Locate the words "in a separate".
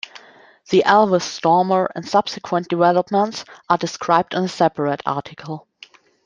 4.33-5.03